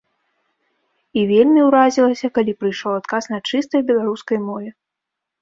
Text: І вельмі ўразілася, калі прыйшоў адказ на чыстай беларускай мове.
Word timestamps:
І 1.19 1.25
вельмі 1.31 1.61
ўразілася, 1.67 2.27
калі 2.39 2.57
прыйшоў 2.65 2.93
адказ 3.01 3.23
на 3.35 3.39
чыстай 3.53 3.87
беларускай 3.93 4.43
мове. 4.49 4.69